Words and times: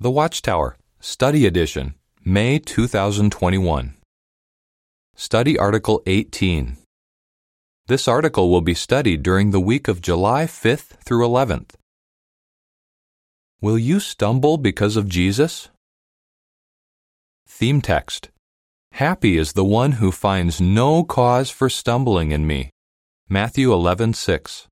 The 0.00 0.12
Watchtower, 0.12 0.76
Study 1.00 1.44
Edition, 1.44 1.94
May 2.24 2.60
2021. 2.60 3.94
Study 5.16 5.58
Article 5.58 6.04
18. 6.06 6.76
This 7.88 8.06
article 8.06 8.48
will 8.48 8.60
be 8.60 8.74
studied 8.74 9.24
during 9.24 9.50
the 9.50 9.58
week 9.58 9.88
of 9.88 10.00
July 10.00 10.44
5th 10.44 11.02
through 11.04 11.26
11th. 11.26 11.70
Will 13.60 13.76
you 13.76 13.98
stumble 13.98 14.56
because 14.56 14.96
of 14.96 15.08
Jesus? 15.08 15.68
Theme 17.48 17.80
text 17.80 18.28
Happy 18.92 19.36
is 19.36 19.54
the 19.54 19.64
one 19.64 19.98
who 19.98 20.12
finds 20.12 20.60
no 20.60 21.02
cause 21.02 21.50
for 21.50 21.68
stumbling 21.68 22.30
in 22.30 22.46
me. 22.46 22.70
Matthew 23.28 23.72
11:6. 23.72 24.68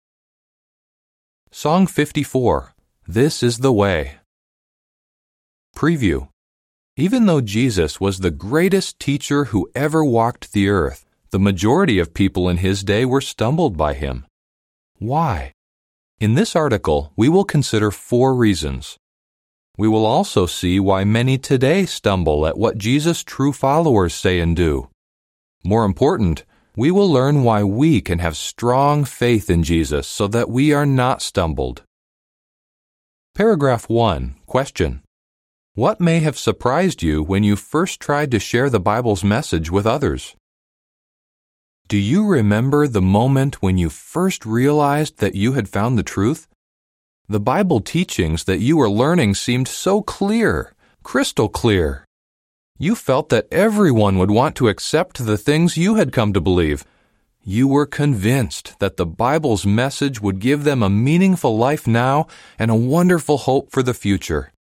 Song 1.51 1.89
54 1.89 2.75
This 3.09 3.43
is 3.43 3.59
the 3.59 3.73
way. 3.73 4.21
Preview 5.77 6.29
Even 6.97 7.27
though 7.27 7.43
Jesus 7.43 8.01
was 8.01 8.21
the 8.21 8.31
greatest 8.31 8.99
teacher 8.99 9.45
who 9.47 9.69
ever 9.75 10.03
walked 10.03 10.55
the 10.55 10.71
earth, 10.71 11.05
the 11.33 11.39
majority 11.39 11.99
of 11.99 12.15
people 12.15 12.49
in 12.49 12.57
his 12.57 12.83
day 12.83 13.05
were 13.05 13.21
stumbled 13.21 13.77
by 13.77 13.93
him. 13.93 14.25
Why? 14.97 15.53
In 16.19 16.33
this 16.33 16.57
article, 16.57 17.13
we 17.15 17.29
will 17.29 17.45
consider 17.45 17.91
four 17.91 18.35
reasons. 18.35 18.97
We 19.77 19.87
will 19.87 20.07
also 20.07 20.47
see 20.47 20.81
why 20.81 21.05
many 21.05 21.37
today 21.37 21.85
stumble 21.85 22.47
at 22.47 22.57
what 22.57 22.79
Jesus' 22.79 23.23
true 23.23 23.53
followers 23.53 24.15
say 24.15 24.41
and 24.41 24.57
do. 24.57 24.89
More 25.63 25.85
important, 25.85 26.47
we 26.75 26.91
will 26.91 27.13
learn 27.13 27.45
why 27.45 27.63
we 27.65 28.01
can 28.01 28.21
have 28.21 28.39
strong 28.39 29.05
faith 29.05 29.51
in 29.51 29.63
Jesus 29.63 30.09
so 30.09 30.27
that 30.29 30.49
we 30.49 30.73
are 30.73 30.87
not 30.87 31.21
stumbled. 31.21 31.83
Paragraph 33.35 33.91
1 33.91 34.37
Question 34.47 35.03
what 35.77 36.01
may 36.01 36.21
have 36.21 36.39
surprised 36.39 37.03
you 37.03 37.23
when 37.23 37.45
you 37.45 37.55
first 37.55 38.01
tried 38.01 38.31
to 38.31 38.39
share 38.39 38.71
the 38.71 38.81
Bible's 38.81 39.23
message 39.23 39.71
with 39.71 39.87
others? 39.87 40.35
Do 41.87 41.99
you 41.99 42.27
remember 42.27 42.89
the 42.89 43.03
moment 43.03 43.61
when 43.61 43.77
you 43.77 43.91
first 43.91 44.47
realized 44.47 45.19
that 45.19 45.35
you 45.35 45.53
had 45.53 45.69
found 45.69 45.99
the 45.99 46.03
truth? 46.03 46.49
The 47.29 47.41
Bible 47.41 47.81
teachings 47.81 48.45
that 48.45 48.61
you 48.61 48.79
were 48.79 48.89
learning 48.89 49.35
seemed 49.35 49.69
so 49.69 50.01
clear, 50.01 50.73
crystal 51.03 51.51
clear. 51.51 52.07
You 52.79 52.95
felt 52.95 53.29
that 53.29 53.47
everyone 53.53 54.17
would 54.17 54.31
want 54.31 54.57
to 54.57 54.69
accept 54.69 55.27
the 55.27 55.37
things 55.37 55.77
you 55.77 55.97
had 55.97 56.11
come 56.11 56.33
to 56.33 56.41
believe. 56.41 56.87
You 57.45 57.69
were 57.69 57.85
convinced 57.85 58.79
that 58.79 58.97
the 58.97 59.05
Bible's 59.05 59.67
message 59.67 60.23
would 60.23 60.39
give 60.39 60.65
them 60.65 60.83
a 60.83 60.89
meaningful 60.89 61.59
life 61.59 61.87
now 61.87 62.29
and 62.59 62.71
a 62.71 62.75
wonderful 62.75 63.37
hope 63.37 63.71
for 63.71 63.83
the 63.83 63.93
future. 63.93 64.55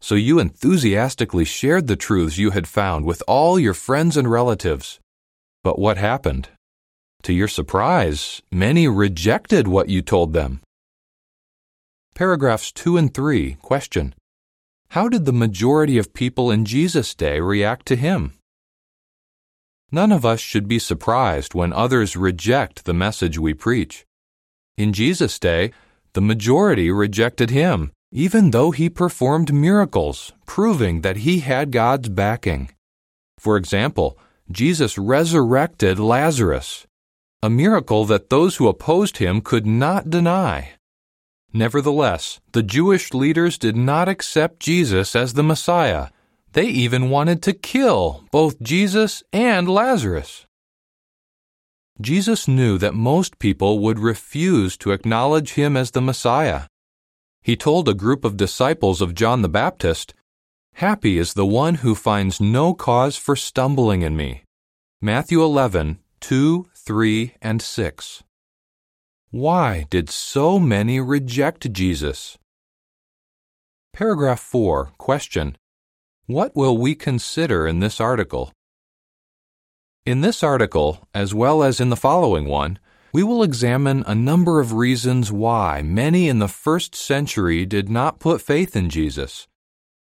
So 0.00 0.14
you 0.14 0.38
enthusiastically 0.38 1.44
shared 1.44 1.86
the 1.86 1.96
truths 1.96 2.38
you 2.38 2.50
had 2.50 2.66
found 2.66 3.04
with 3.04 3.22
all 3.28 3.58
your 3.58 3.74
friends 3.74 4.16
and 4.16 4.30
relatives. 4.30 4.98
But 5.62 5.78
what 5.78 5.98
happened? 5.98 6.48
To 7.24 7.34
your 7.34 7.48
surprise, 7.48 8.40
many 8.50 8.88
rejected 8.88 9.68
what 9.68 9.90
you 9.90 10.00
told 10.00 10.32
them. 10.32 10.62
Paragraphs 12.14 12.72
2 12.72 12.96
and 12.96 13.12
3 13.12 13.56
question 13.60 14.14
How 14.90 15.08
did 15.08 15.26
the 15.26 15.32
majority 15.32 15.98
of 15.98 16.14
people 16.14 16.50
in 16.50 16.64
Jesus' 16.64 17.14
day 17.14 17.40
react 17.40 17.84
to 17.86 17.96
him? 17.96 18.32
None 19.92 20.12
of 20.12 20.24
us 20.24 20.40
should 20.40 20.66
be 20.66 20.78
surprised 20.78 21.52
when 21.52 21.74
others 21.74 22.16
reject 22.16 22.84
the 22.84 22.94
message 22.94 23.38
we 23.38 23.52
preach. 23.52 24.06
In 24.78 24.94
Jesus' 24.94 25.38
day, 25.38 25.72
the 26.14 26.20
majority 26.22 26.90
rejected 26.90 27.50
him 27.50 27.92
even 28.12 28.50
though 28.50 28.72
he 28.72 28.90
performed 28.90 29.54
miracles, 29.54 30.32
proving 30.44 31.02
that 31.02 31.18
he 31.18 31.40
had 31.40 31.70
God's 31.70 32.08
backing. 32.08 32.70
For 33.38 33.56
example, 33.56 34.18
Jesus 34.50 34.98
resurrected 34.98 36.00
Lazarus, 36.00 36.86
a 37.40 37.48
miracle 37.48 38.04
that 38.06 38.28
those 38.28 38.56
who 38.56 38.66
opposed 38.66 39.18
him 39.18 39.40
could 39.40 39.64
not 39.64 40.10
deny. 40.10 40.72
Nevertheless, 41.52 42.40
the 42.52 42.64
Jewish 42.64 43.14
leaders 43.14 43.56
did 43.58 43.76
not 43.76 44.08
accept 44.08 44.58
Jesus 44.58 45.14
as 45.14 45.34
the 45.34 45.44
Messiah. 45.44 46.08
They 46.52 46.66
even 46.66 47.10
wanted 47.10 47.42
to 47.44 47.52
kill 47.52 48.24
both 48.32 48.60
Jesus 48.60 49.22
and 49.32 49.68
Lazarus. 49.68 50.46
Jesus 52.00 52.48
knew 52.48 52.76
that 52.78 52.94
most 52.94 53.38
people 53.38 53.78
would 53.78 54.00
refuse 54.00 54.76
to 54.78 54.90
acknowledge 54.90 55.52
him 55.52 55.76
as 55.76 55.92
the 55.92 56.00
Messiah 56.00 56.62
he 57.42 57.56
told 57.56 57.88
a 57.88 57.94
group 57.94 58.24
of 58.24 58.36
disciples 58.36 59.00
of 59.00 59.14
John 59.14 59.42
the 59.42 59.48
Baptist, 59.48 60.14
Happy 60.74 61.18
is 61.18 61.34
the 61.34 61.46
one 61.46 61.76
who 61.76 61.94
finds 61.94 62.40
no 62.40 62.74
cause 62.74 63.16
for 63.16 63.36
stumbling 63.36 64.02
in 64.02 64.16
me. 64.16 64.44
Matthew 65.00 65.42
11, 65.42 65.98
2, 66.20 66.66
3, 66.74 67.34
and 67.42 67.60
6. 67.60 68.22
Why 69.30 69.86
did 69.90 70.10
so 70.10 70.58
many 70.58 71.00
reject 71.00 71.72
Jesus? 71.72 72.38
Paragraph 73.92 74.40
4, 74.40 74.92
question. 74.98 75.56
What 76.26 76.54
will 76.54 76.76
we 76.76 76.94
consider 76.94 77.66
in 77.66 77.80
this 77.80 78.00
article? 78.00 78.52
In 80.06 80.20
this 80.20 80.42
article, 80.42 81.06
as 81.14 81.34
well 81.34 81.62
as 81.62 81.80
in 81.80 81.90
the 81.90 81.96
following 81.96 82.46
one, 82.46 82.78
we 83.12 83.22
will 83.22 83.42
examine 83.42 84.04
a 84.06 84.14
number 84.14 84.60
of 84.60 84.72
reasons 84.72 85.32
why 85.32 85.82
many 85.82 86.28
in 86.28 86.38
the 86.38 86.48
first 86.48 86.94
century 86.94 87.66
did 87.66 87.88
not 87.88 88.20
put 88.20 88.40
faith 88.40 88.76
in 88.76 88.88
Jesus. 88.88 89.48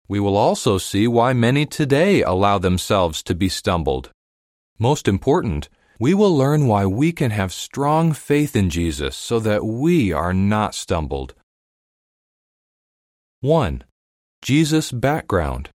We 0.07 0.21
will 0.21 0.37
also 0.37 0.79
see 0.79 1.09
why 1.09 1.33
many 1.33 1.67
today 1.67 2.23
allow 2.23 2.59
themselves 2.59 3.23
to 3.25 3.35
be 3.35 3.49
stumbled. 3.49 4.11
Most 4.79 5.09
important, 5.09 5.69
we 5.99 6.15
will 6.15 6.37
learn 6.37 6.67
why 6.67 6.87
we 6.87 7.11
can 7.11 7.31
have 7.31 7.53
strong 7.53 8.13
faith 8.13 8.55
in 8.55 8.71
Jesus 8.71 9.17
so 9.17 9.41
that 9.41 9.65
we 9.65 10.13
are 10.13 10.35
not 10.35 10.75
stumbled. 10.75 11.35
1. 13.41 13.85
Jesus' 14.43 14.93
background. 14.93 15.71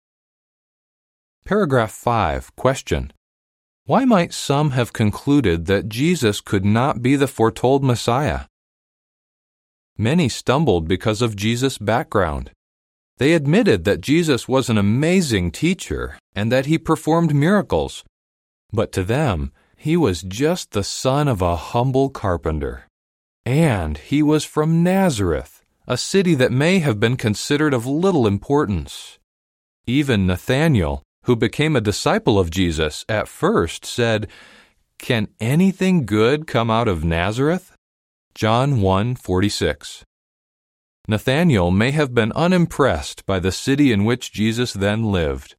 Paragraph 1.44 1.92
5, 1.92 2.56
question. 2.56 3.12
Why 3.86 4.04
might 4.04 4.34
some 4.34 4.72
have 4.72 4.92
concluded 4.92 5.66
that 5.66 5.88
Jesus 5.88 6.40
could 6.40 6.64
not 6.64 7.02
be 7.02 7.14
the 7.14 7.28
foretold 7.28 7.84
Messiah? 7.84 8.46
Many 9.96 10.28
stumbled 10.28 10.88
because 10.88 11.22
of 11.22 11.36
Jesus' 11.36 11.78
background. 11.78 12.50
They 13.18 13.32
admitted 13.32 13.84
that 13.84 14.00
Jesus 14.00 14.48
was 14.48 14.68
an 14.68 14.76
amazing 14.76 15.52
teacher 15.52 16.18
and 16.34 16.50
that 16.50 16.66
he 16.66 16.78
performed 16.78 17.32
miracles. 17.32 18.02
But 18.72 18.90
to 18.90 19.04
them, 19.04 19.52
he 19.76 19.96
was 19.96 20.22
just 20.22 20.72
the 20.72 20.82
son 20.82 21.28
of 21.28 21.40
a 21.40 21.54
humble 21.54 22.10
carpenter. 22.10 22.88
And 23.44 23.98
he 23.98 24.20
was 24.20 24.44
from 24.44 24.82
Nazareth, 24.82 25.62
a 25.86 25.96
city 25.96 26.34
that 26.34 26.50
may 26.50 26.80
have 26.80 26.98
been 26.98 27.16
considered 27.16 27.72
of 27.72 27.86
little 27.86 28.26
importance. 28.26 29.20
Even 29.86 30.26
Nathanael, 30.26 31.04
who 31.26 31.36
became 31.36 31.74
a 31.74 31.80
disciple 31.80 32.38
of 32.38 32.50
Jesus, 32.50 33.04
at 33.08 33.28
first 33.28 33.84
said, 33.84 34.28
Can 34.98 35.28
anything 35.40 36.06
good 36.06 36.46
come 36.46 36.70
out 36.70 36.88
of 36.88 37.04
Nazareth? 37.04 37.76
John 38.34 38.76
1:46. 38.76 40.02
Nathanael 41.08 41.70
may 41.70 41.90
have 41.90 42.14
been 42.14 42.32
unimpressed 42.32 43.26
by 43.26 43.38
the 43.38 43.52
city 43.52 43.92
in 43.92 44.04
which 44.04 44.32
Jesus 44.32 44.72
then 44.72 45.04
lived, 45.04 45.56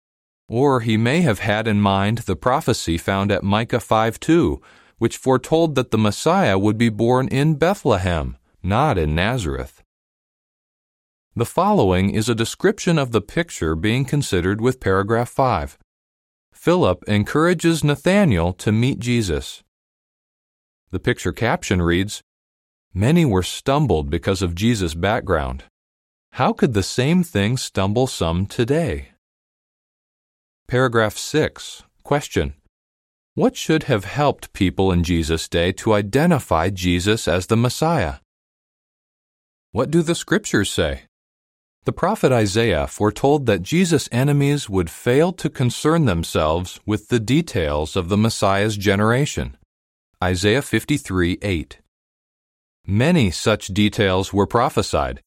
or 0.48 0.82
he 0.82 0.96
may 0.96 1.22
have 1.22 1.40
had 1.40 1.68
in 1.68 1.82
mind 1.82 2.20
the 2.20 2.36
prophecy 2.36 2.98
found 2.98 3.32
at 3.32 3.44
Micah 3.44 3.80
5:2, 3.80 4.62
which 5.00 5.18
foretold 5.18 5.76
that 5.76 5.92
the 5.92 5.98
Messiah 5.98 6.58
would 6.58 6.78
be 6.78 6.90
born 6.90 7.28
in 7.28 7.56
Bethlehem, 7.56 8.38
not 8.64 8.98
in 8.98 9.16
Nazareth. 9.16 9.84
The 11.38 11.46
following 11.46 12.10
is 12.10 12.30
a 12.30 12.34
description 12.34 12.98
of 12.98 13.12
the 13.12 13.22
picture 13.22 13.76
being 13.76 14.06
considered 14.06 14.60
with 14.60 14.80
paragraph 14.80 15.30
5. 15.30 15.78
Philip 16.52 17.04
encourages 17.08 17.84
Nathanael 17.84 18.54
to 18.54 18.72
meet 18.72 18.98
Jesus. 18.98 19.64
The 20.90 21.00
picture 21.00 21.32
caption 21.32 21.80
reads 21.80 22.24
Many 22.92 23.24
were 23.24 23.44
stumbled 23.44 24.10
because 24.10 24.42
of 24.42 24.56
Jesus' 24.56 24.96
background. 24.96 25.66
How 26.32 26.54
could 26.54 26.74
the 26.74 26.82
same 26.82 27.22
thing 27.22 27.56
stumble 27.58 28.08
some 28.08 28.48
today? 28.48 29.10
Paragraph 30.68 31.18
6. 31.18 31.84
Question. 32.02 32.56
What 33.36 33.56
should 33.56 33.84
have 33.84 34.06
helped 34.06 34.54
people 34.54 34.92
in 34.92 35.04
Jesus' 35.04 35.48
day 35.48 35.72
to 35.74 35.94
identify 35.94 36.72
Jesus 36.72 37.28
as 37.28 37.46
the 37.46 37.56
Messiah? 37.56 38.16
What 39.72 39.92
do 39.92 40.02
the 40.02 40.16
scriptures 40.16 40.72
say? 40.72 41.04
The 41.88 41.94
prophet 41.94 42.34
Isaiah 42.34 42.86
foretold 42.86 43.46
that 43.46 43.62
Jesus' 43.64 44.10
enemies 44.12 44.70
would 44.70 44.90
fail 44.90 45.32
to 45.32 45.50
concern 45.50 46.04
themselves 46.04 46.82
with 46.86 47.08
the 47.08 47.18
details 47.18 47.96
of 47.96 48.10
the 48.10 48.18
Messiah's 48.18 48.76
generation. 48.76 49.56
Isaiah 50.22 50.62
53 50.62 51.38
8. 51.42 51.80
Many 52.86 53.32
such 53.32 53.68
details 53.68 54.34
were 54.34 54.46
prophesied. 54.46 55.22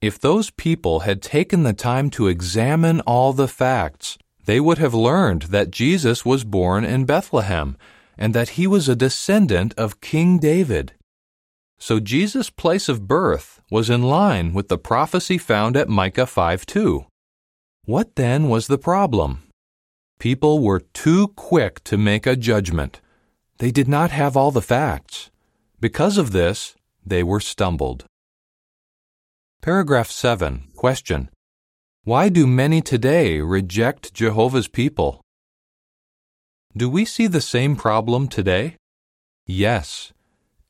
If 0.00 0.18
those 0.18 0.48
people 0.48 1.00
had 1.00 1.20
taken 1.20 1.64
the 1.64 1.74
time 1.74 2.08
to 2.16 2.28
examine 2.28 3.02
all 3.02 3.34
the 3.34 3.46
facts, 3.46 4.16
they 4.46 4.58
would 4.58 4.78
have 4.78 4.94
learned 4.94 5.42
that 5.52 5.70
Jesus 5.70 6.24
was 6.24 6.44
born 6.44 6.82
in 6.82 7.04
Bethlehem 7.04 7.76
and 8.16 8.32
that 8.32 8.56
he 8.56 8.66
was 8.66 8.88
a 8.88 8.96
descendant 8.96 9.74
of 9.76 10.00
King 10.00 10.38
David. 10.38 10.94
So 11.80 11.98
Jesus' 11.98 12.50
place 12.50 12.90
of 12.90 13.08
birth 13.08 13.62
was 13.70 13.88
in 13.88 14.02
line 14.02 14.52
with 14.52 14.68
the 14.68 14.76
prophecy 14.76 15.38
found 15.38 15.78
at 15.78 15.88
Micah 15.88 16.26
5 16.26 16.66
2. 16.66 17.06
What 17.86 18.16
then 18.16 18.48
was 18.48 18.66
the 18.66 18.76
problem? 18.78 19.44
People 20.18 20.60
were 20.60 20.80
too 20.80 21.28
quick 21.28 21.82
to 21.84 21.96
make 21.96 22.26
a 22.26 22.36
judgment. 22.36 23.00
They 23.58 23.70
did 23.70 23.88
not 23.88 24.10
have 24.10 24.36
all 24.36 24.50
the 24.50 24.60
facts. 24.60 25.30
Because 25.80 26.18
of 26.18 26.32
this, 26.32 26.76
they 27.04 27.22
were 27.22 27.40
stumbled. 27.40 28.04
Paragraph 29.62 30.10
7. 30.10 30.64
Question. 30.76 31.30
Why 32.04 32.28
do 32.28 32.46
many 32.46 32.82
today 32.82 33.40
reject 33.40 34.12
Jehovah's 34.12 34.68
people? 34.68 35.22
Do 36.76 36.90
we 36.90 37.06
see 37.06 37.26
the 37.26 37.40
same 37.40 37.74
problem 37.74 38.28
today? 38.28 38.76
Yes. 39.46 40.12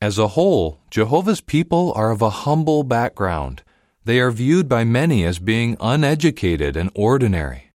As 0.01 0.17
a 0.17 0.29
whole, 0.29 0.79
Jehovah's 0.89 1.41
people 1.41 1.93
are 1.95 2.09
of 2.09 2.23
a 2.23 2.41
humble 2.43 2.81
background. 2.81 3.61
They 4.03 4.19
are 4.19 4.31
viewed 4.31 4.67
by 4.67 4.83
many 4.83 5.23
as 5.23 5.37
being 5.37 5.77
uneducated 5.79 6.75
and 6.75 6.89
ordinary. 6.95 7.71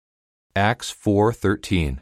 Acts 0.55 0.93
4:13. 0.93 2.01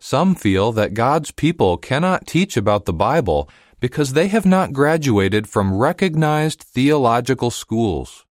Some 0.00 0.34
feel 0.34 0.72
that 0.72 0.94
God's 0.94 1.30
people 1.30 1.76
cannot 1.76 2.26
teach 2.26 2.56
about 2.56 2.86
the 2.86 2.92
Bible 2.92 3.48
because 3.78 4.14
they 4.14 4.26
have 4.26 4.44
not 4.44 4.72
graduated 4.72 5.48
from 5.48 5.78
recognized 5.78 6.64
theological 6.64 7.52
schools. 7.52 8.24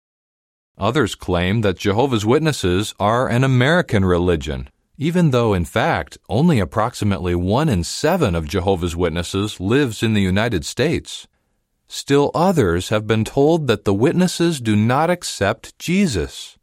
Others 0.77 1.15
claim 1.15 1.61
that 1.61 1.77
Jehovah's 1.77 2.25
Witnesses 2.25 2.93
are 2.99 3.29
an 3.29 3.45
American 3.45 4.03
religion, 4.03 4.69
even 5.03 5.31
though 5.31 5.53
in 5.53 5.65
fact 5.65 6.17
only 6.29 6.61
approximately 6.61 7.35
1 7.35 7.67
in 7.67 7.83
7 7.83 8.35
of 8.35 8.47
Jehovah's 8.47 8.95
Witnesses 8.95 9.59
lives 9.59 10.01
in 10.01 10.13
the 10.13 10.21
United 10.21 10.63
States. 10.63 11.27
Still 11.89 12.31
others 12.33 12.87
have 12.87 13.05
been 13.05 13.25
told 13.25 13.67
that 13.67 13.83
the 13.83 13.93
witnesses 13.93 14.61
do 14.61 14.77
not 14.77 15.09
accept 15.09 15.77
Jesus. 15.77 16.57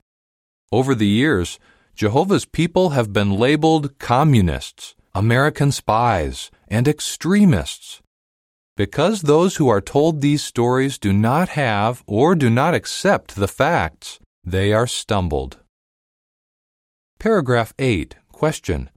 Over 0.72 0.94
the 0.94 1.06
years, 1.06 1.58
Jehovah's 1.94 2.46
people 2.46 2.90
have 2.90 3.12
been 3.12 3.34
labeled 3.34 3.98
communists, 3.98 4.94
American 5.14 5.70
spies, 5.70 6.50
and 6.66 6.88
extremists. 6.88 8.00
Because 8.74 9.20
those 9.20 9.56
who 9.56 9.68
are 9.68 9.82
told 9.82 10.22
these 10.22 10.42
stories 10.42 10.98
do 10.98 11.12
not 11.12 11.50
have 11.50 12.02
or 12.06 12.34
do 12.34 12.48
not 12.48 12.72
accept 12.72 13.36
the 13.36 13.48
facts, 13.48 14.18
they 14.42 14.72
are 14.72 14.86
stumbled. 14.86 15.58
Paragraph 17.18 17.74
8. 17.78 18.16
Question. 18.40 18.88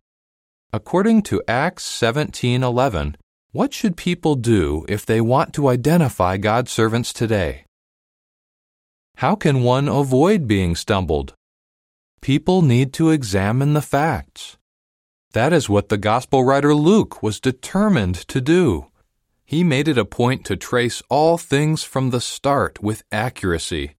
According 0.72 1.24
to 1.24 1.44
Acts 1.50 1.84
17:11, 1.84 3.18
what 3.52 3.74
should 3.74 3.98
people 3.98 4.36
do 4.36 4.86
if 4.88 5.06
they 5.06 5.20
want 5.20 5.52
to 5.56 5.68
identify 5.68 6.38
God's 6.38 6.72
servants 6.72 7.12
today? 7.12 7.66
How 9.18 9.36
can 9.36 9.62
one 9.62 9.90
avoid 9.90 10.48
being 10.48 10.78
stumbled? 10.78 11.34
People 12.22 12.62
need 12.62 12.94
to 12.94 13.10
examine 13.10 13.74
the 13.74 13.82
facts. 13.82 14.56
That 15.34 15.52
is 15.52 15.68
what 15.68 15.90
the 15.90 15.98
Gospel 15.98 16.46
writer 16.46 16.74
Luke 16.74 17.22
was 17.22 17.42
determined 17.42 18.16
to 18.30 18.40
do. 18.40 18.86
He 19.44 19.62
made 19.62 19.90
it 19.90 19.98
a 19.98 20.06
point 20.06 20.46
to 20.46 20.56
trace 20.56 21.04
all 21.10 21.38
things 21.38 21.84
from 21.84 22.12
the 22.12 22.22
start 22.22 22.82
with 22.82 23.04
accuracy. 23.12 23.98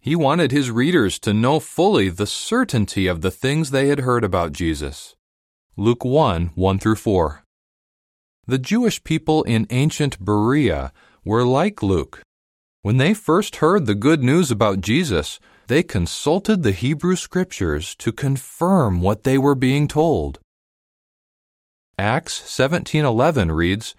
He 0.00 0.14
wanted 0.14 0.52
his 0.52 0.70
readers 0.70 1.18
to 1.20 1.34
know 1.34 1.60
fully 1.60 2.08
the 2.08 2.26
certainty 2.26 3.06
of 3.06 3.20
the 3.20 3.30
things 3.30 3.70
they 3.70 3.88
had 3.88 4.00
heard 4.00 4.24
about 4.24 4.52
Jesus. 4.52 5.16
Luke 5.76 6.04
1 6.04 6.52
1 6.54 6.78
through 6.78 6.96
4. 6.96 7.44
The 8.46 8.58
Jewish 8.58 9.02
people 9.04 9.42
in 9.42 9.66
ancient 9.70 10.18
Berea 10.24 10.92
were 11.24 11.44
like 11.44 11.82
Luke. 11.82 12.22
When 12.82 12.96
they 12.96 13.12
first 13.12 13.56
heard 13.56 13.86
the 13.86 13.94
good 13.94 14.22
news 14.22 14.50
about 14.50 14.80
Jesus, 14.80 15.40
they 15.66 15.82
consulted 15.82 16.62
the 16.62 16.72
Hebrew 16.72 17.16
Scriptures 17.16 17.94
to 17.96 18.10
confirm 18.10 19.02
what 19.02 19.24
they 19.24 19.36
were 19.36 19.54
being 19.54 19.86
told. 19.86 20.38
Acts 21.98 22.40
17:11 22.40 23.50
reads, 23.54 23.94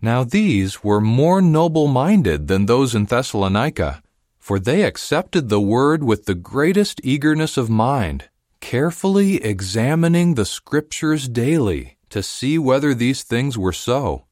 Now 0.00 0.22
these 0.22 0.84
were 0.84 1.00
more 1.00 1.42
noble-minded 1.42 2.46
than 2.46 2.66
those 2.66 2.94
in 2.94 3.06
Thessalonica, 3.06 4.02
for 4.46 4.60
they 4.60 4.84
accepted 4.84 5.48
the 5.48 5.60
word 5.60 6.04
with 6.04 6.26
the 6.26 6.34
greatest 6.36 7.00
eagerness 7.02 7.56
of 7.56 7.68
mind, 7.68 8.28
carefully 8.60 9.42
examining 9.42 10.34
the 10.34 10.44
Scriptures 10.44 11.28
daily 11.28 11.96
to 12.10 12.22
see 12.22 12.56
whether 12.56 12.94
these 12.94 13.24
things 13.24 13.58
were 13.58 13.72
so. 13.72 14.24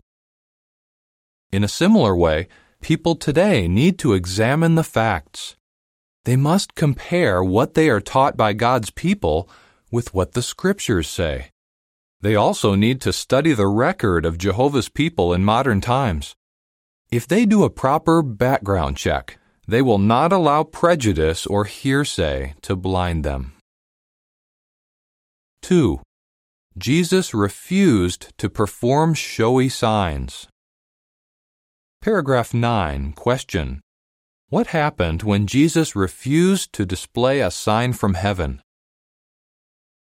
In 1.51 1.65
a 1.65 1.75
similar 1.83 2.15
way, 2.15 2.47
people 2.81 3.17
today 3.17 3.67
need 3.67 3.99
to 3.99 4.13
examine 4.13 4.77
the 4.77 4.85
facts. 4.85 5.57
They 6.23 6.37
must 6.37 6.77
compare 6.77 7.43
what 7.43 7.75
they 7.75 7.91
are 7.91 8.01
taught 8.01 8.37
by 8.37 8.53
God's 8.53 8.91
people 8.91 9.49
with 9.91 10.15
what 10.15 10.35
the 10.35 10.43
Scriptures 10.43 11.09
say. 11.09 11.51
They 12.21 12.37
also 12.37 12.77
need 12.77 13.01
to 13.01 13.13
study 13.13 13.53
the 13.53 13.67
record 13.67 14.25
of 14.25 14.39
Jehovah's 14.39 14.89
people 14.89 15.35
in 15.35 15.45
modern 15.45 15.81
times. 15.81 16.37
If 17.11 17.27
they 17.27 17.45
do 17.45 17.65
a 17.65 17.69
proper 17.69 18.23
background 18.23 18.97
check, 18.97 19.41
they 19.67 19.83
will 19.83 19.99
not 19.99 20.33
allow 20.33 20.63
prejudice 20.63 21.47
or 21.47 21.65
hearsay 21.65 22.55
to 22.63 22.77
blind 22.77 23.25
them. 23.25 23.53
2. 25.63 26.01
Jesus 26.77 27.33
refused 27.33 28.37
to 28.37 28.51
perform 28.51 29.15
showy 29.15 29.69
signs. 29.69 30.47
Paragraph 32.03 32.53
9. 32.53 33.13
Question. 33.13 33.81
What 34.51 34.69
happened 34.69 35.23
when 35.23 35.47
Jesus 35.47 35.97
refused 35.97 36.73
to 36.75 36.85
display 36.85 37.41
a 37.41 37.51
sign 37.51 37.93
from 37.93 38.15
heaven? 38.15 38.61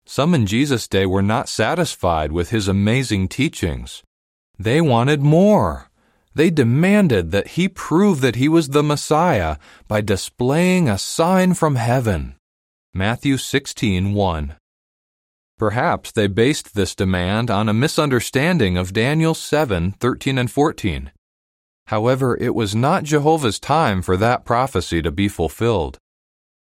Some 0.06 0.34
in 0.34 0.46
Jesus' 0.46 0.88
day 0.88 1.06
were 1.06 1.22
not 1.22 1.48
satisfied 1.48 2.32
with 2.32 2.50
his 2.50 2.66
amazing 2.66 3.28
teachings. 3.28 4.02
They 4.58 4.80
wanted 4.80 5.22
more. 5.22 5.88
They 6.34 6.50
demanded 6.50 7.30
that 7.30 7.48
he 7.48 7.68
prove 7.68 8.20
that 8.20 8.36
he 8.36 8.48
was 8.48 8.68
the 8.68 8.82
Messiah 8.82 9.56
by 9.86 10.00
displaying 10.00 10.88
a 10.88 10.98
sign 10.98 11.54
from 11.54 11.76
heaven. 11.76 12.34
Matthew 12.92 13.36
16:1. 13.36 14.56
Perhaps 15.56 16.10
they 16.10 16.26
based 16.26 16.74
this 16.74 16.96
demand 16.96 17.50
on 17.50 17.68
a 17.68 17.72
misunderstanding 17.72 18.76
of 18.76 18.92
Daniel 18.92 19.34
7:13 19.34 20.36
and 20.36 20.50
14. 20.50 21.12
However, 21.86 22.36
it 22.40 22.54
was 22.54 22.74
not 22.74 23.04
Jehovah's 23.04 23.60
time 23.60 24.02
for 24.02 24.16
that 24.16 24.44
prophecy 24.44 25.02
to 25.02 25.12
be 25.12 25.28
fulfilled. 25.28 25.98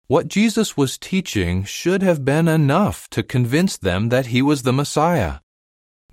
What 0.08 0.28
Jesus 0.28 0.76
was 0.76 0.98
teaching 0.98 1.64
should 1.64 2.02
have 2.02 2.26
been 2.26 2.50
enough 2.50 3.08
to 3.12 3.24
convince 3.24 3.78
them 3.78 4.10
that 4.10 4.28
he 4.28 4.42
was 4.42 4.64
the 4.64 4.74
Messiah. 4.74 5.40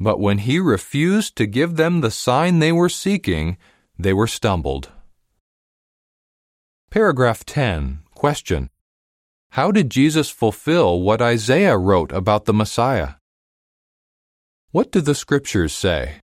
But 0.01 0.21
when 0.21 0.39
he 0.39 0.59
refused 0.59 1.37
to 1.37 1.47
give 1.47 1.77
them 1.77 2.01
the 2.01 2.11
sign 2.11 2.59
they 2.59 2.73
were 2.73 2.89
seeking, 2.89 3.57
they 3.99 4.13
were 4.13 4.29
stumbled. 4.29 4.91
Paragraph 6.91 7.45
10. 7.45 8.01
Question. 8.15 8.71
How 9.51 9.73
did 9.73 9.91
Jesus 9.91 10.31
fulfill 10.31 11.01
what 11.01 11.21
Isaiah 11.21 11.77
wrote 11.77 12.13
about 12.13 12.45
the 12.45 12.55
Messiah? 12.55 13.15
What 14.71 14.93
do 14.93 15.01
the 15.01 15.15
scriptures 15.15 15.73
say? 15.73 16.21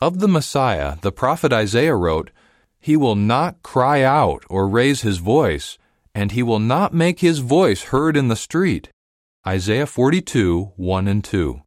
Of 0.00 0.20
the 0.20 0.28
Messiah, 0.28 0.96
the 1.02 1.12
prophet 1.12 1.52
Isaiah 1.52 1.96
wrote, 1.96 2.30
He 2.78 2.96
will 2.96 3.16
not 3.16 3.62
cry 3.62 4.02
out 4.02 4.44
or 4.48 4.68
raise 4.68 5.02
his 5.02 5.18
voice, 5.18 5.76
and 6.14 6.32
he 6.32 6.42
will 6.42 6.60
not 6.60 6.94
make 6.94 7.20
his 7.20 7.40
voice 7.40 7.84
heard 7.84 8.16
in 8.16 8.28
the 8.28 8.36
street. 8.36 8.90
Isaiah 9.46 9.86
42, 9.86 10.72
1 10.76 11.08
and 11.08 11.22
2. 11.22 11.62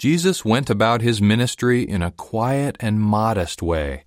Jesus 0.00 0.46
went 0.46 0.70
about 0.70 1.02
his 1.02 1.20
ministry 1.20 1.82
in 1.82 2.00
a 2.00 2.10
quiet 2.12 2.78
and 2.80 2.98
modest 2.98 3.60
way. 3.60 4.04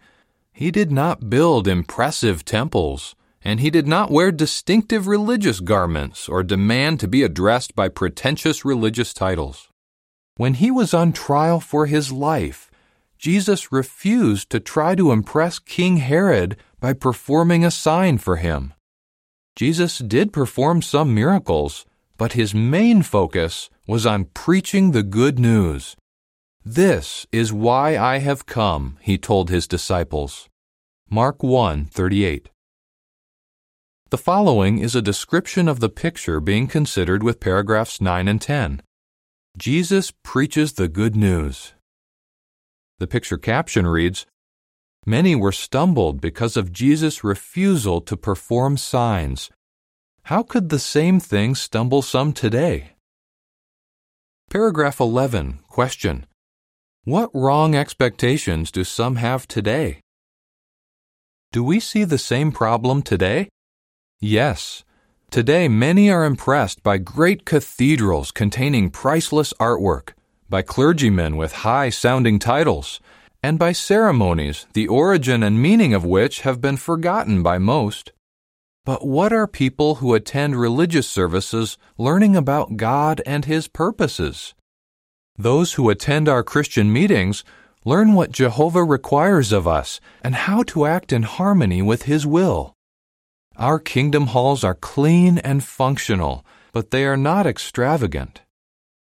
He 0.52 0.72
did 0.72 0.92
not 0.92 1.30
build 1.30 1.68
impressive 1.68 2.44
temples, 2.44 3.16
and 3.44 3.60
he 3.60 3.70
did 3.70 3.86
not 3.88 4.10
wear 4.10 4.32
distinctive 4.32 5.06
religious 5.06 5.60
garments 5.60 6.28
or 6.28 6.42
demand 6.42 7.00
to 7.00 7.08
be 7.08 7.22
addressed 7.22 7.76
by 7.76 7.90
pretentious 7.90 8.66
religious 8.66 9.14
titles. 9.14 9.70
When 10.36 10.56
he 10.56 10.72
was 10.72 10.96
on 10.96 11.14
trial 11.14 11.60
for 11.60 11.86
his 11.86 12.12
life, 12.12 12.72
Jesus 13.20 13.72
refused 13.72 14.50
to 14.50 14.60
try 14.60 14.96
to 14.96 15.12
impress 15.12 15.60
King 15.60 15.98
Herod 15.98 16.58
by 16.80 16.94
performing 16.94 17.64
a 17.64 17.70
sign 17.70 18.18
for 18.18 18.38
him. 18.38 18.74
Jesus 19.56 20.00
did 20.00 20.34
perform 20.34 20.82
some 20.82 21.14
miracles, 21.14 21.86
but 22.18 22.34
his 22.34 22.54
main 22.54 23.02
focus 23.02 23.70
was 23.88 24.06
on 24.06 24.26
preaching 24.34 24.92
the 24.92 25.04
good 25.04 25.40
news. 25.40 25.96
This 26.66 27.28
is 27.32 27.52
why 27.52 27.98
I 27.98 28.20
have 28.20 28.46
come, 28.46 28.98
he 29.02 29.18
told 29.18 29.50
his 29.50 29.68
disciples. 29.68 30.48
Mark 31.10 31.44
1:38. 31.44 32.50
The 34.10 34.18
following 34.18 34.80
is 34.80 34.96
a 34.96 35.02
description 35.02 35.68
of 35.68 35.80
the 35.80 35.90
picture 35.90 36.40
being 36.40 36.68
considered 36.68 37.24
with 37.24 37.40
paragraphs 37.40 38.00
9 38.00 38.28
and 38.28 38.40
10. 38.40 38.82
Jesus 39.58 40.12
preaches 40.24 40.74
the 40.74 40.88
good 40.88 41.16
news. 41.16 41.74
The 43.00 43.08
picture 43.08 43.38
caption 43.38 43.86
reads 43.86 44.26
Many 45.06 45.36
were 45.36 45.52
stumbled 45.52 46.22
because 46.22 46.56
of 46.56 46.72
Jesus' 46.72 47.24
refusal 47.24 48.00
to 48.02 48.16
perform 48.16 48.78
signs. 48.78 49.52
How 50.28 50.42
could 50.42 50.70
the 50.70 50.80
same 50.80 51.20
thing 51.20 51.54
stumble 51.54 52.02
some 52.02 52.32
today? 52.32 52.92
Paragraph 54.50 55.02
11. 55.02 55.60
Question. 55.68 56.26
What 57.04 57.30
wrong 57.34 57.76
expectations 57.76 58.72
do 58.72 58.86
some 58.86 59.18
have 59.18 59.50
today? 59.50 60.00
Do 61.52 61.62
we 61.62 61.82
see 61.82 62.06
the 62.06 62.18
same 62.18 62.54
problem 62.54 63.02
today? 63.02 63.50
Yes. 64.22 64.86
Today, 65.30 65.68
many 65.68 66.10
are 66.10 66.24
impressed 66.24 66.84
by 66.84 67.00
great 67.00 67.44
cathedrals 67.44 68.32
containing 68.32 68.92
priceless 68.92 69.52
artwork, 69.60 70.12
by 70.50 70.62
clergymen 70.62 71.36
with 71.36 71.64
high 71.68 71.90
sounding 71.90 72.40
titles, 72.40 73.02
and 73.44 73.60
by 73.60 73.74
ceremonies 73.74 74.68
the 74.72 74.88
origin 74.88 75.44
and 75.44 75.62
meaning 75.62 75.94
of 75.94 76.06
which 76.06 76.42
have 76.42 76.62
been 76.62 76.78
forgotten 76.78 77.44
by 77.44 77.58
most. 77.58 78.13
But 78.86 79.08
what 79.08 79.32
are 79.32 79.48
people 79.48 79.96
who 79.96 80.14
attend 80.14 80.60
religious 80.60 81.08
services 81.08 81.78
learning 81.98 82.36
about 82.36 82.76
God 82.76 83.22
and 83.26 83.46
His 83.46 83.70
purposes? 83.70 84.54
Those 85.38 85.74
who 85.74 85.90
attend 85.90 86.28
our 86.28 86.44
Christian 86.44 86.92
meetings 86.92 87.46
learn 87.86 88.14
what 88.14 88.34
Jehovah 88.34 88.84
requires 88.84 89.54
of 89.54 89.68
us 89.68 90.02
and 90.22 90.36
how 90.36 90.64
to 90.64 90.86
act 90.86 91.14
in 91.14 91.24
harmony 91.24 91.82
with 91.82 92.04
His 92.04 92.28
will. 92.28 92.74
Our 93.56 93.80
kingdom 93.80 94.28
halls 94.28 94.66
are 94.66 94.76
clean 94.76 95.38
and 95.38 95.64
functional, 95.64 96.46
but 96.74 96.92
they 96.92 97.06
are 97.06 97.18
not 97.18 97.48
extravagant. 97.48 98.42